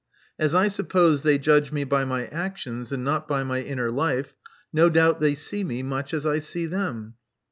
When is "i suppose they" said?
0.55-1.37